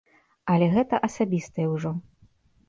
Але 0.53 0.69
гэта 0.75 1.01
асабістае 1.09 1.67
ўжо. 1.75 1.91